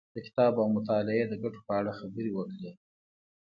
[0.15, 2.71] د کتاب او مطالعې د ګټو په اړه خبرې وکړې.